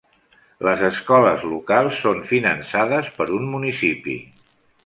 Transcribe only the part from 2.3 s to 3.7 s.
finançades per un